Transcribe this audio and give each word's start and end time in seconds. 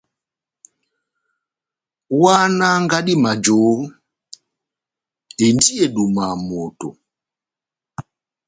Ohahánaha 2.15 2.77
ngadi 2.83 3.13
majohó, 3.23 3.75
endi 5.45 5.71
edúmaha 5.85 6.35
moto! 6.47 6.89